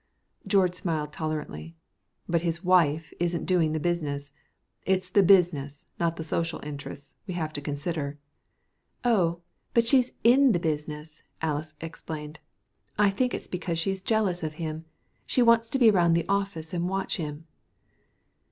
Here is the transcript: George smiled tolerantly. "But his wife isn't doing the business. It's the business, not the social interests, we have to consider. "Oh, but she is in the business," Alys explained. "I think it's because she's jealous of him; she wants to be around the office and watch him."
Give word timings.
George 0.47 0.73
smiled 0.73 1.13
tolerantly. 1.13 1.75
"But 2.27 2.41
his 2.41 2.63
wife 2.63 3.13
isn't 3.19 3.45
doing 3.45 3.71
the 3.71 3.79
business. 3.79 4.31
It's 4.83 5.11
the 5.11 5.21
business, 5.21 5.85
not 5.99 6.15
the 6.15 6.23
social 6.23 6.59
interests, 6.63 7.13
we 7.27 7.35
have 7.35 7.53
to 7.53 7.61
consider. 7.61 8.17
"Oh, 9.05 9.41
but 9.75 9.85
she 9.85 9.99
is 9.99 10.13
in 10.23 10.53
the 10.53 10.59
business," 10.59 11.21
Alys 11.39 11.75
explained. 11.81 12.39
"I 12.97 13.11
think 13.11 13.35
it's 13.35 13.47
because 13.47 13.77
she's 13.77 14.01
jealous 14.01 14.41
of 14.41 14.53
him; 14.53 14.85
she 15.27 15.43
wants 15.43 15.69
to 15.69 15.77
be 15.77 15.91
around 15.91 16.13
the 16.13 16.27
office 16.27 16.73
and 16.73 16.89
watch 16.89 17.17
him." 17.17 17.45